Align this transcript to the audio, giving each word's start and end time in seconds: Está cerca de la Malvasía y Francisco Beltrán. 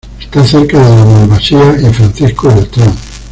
Está 0.19 0.43
cerca 0.43 0.79
de 0.79 0.95
la 0.95 1.05
Malvasía 1.05 1.75
y 1.79 1.93
Francisco 1.93 2.47
Beltrán. 2.47 2.91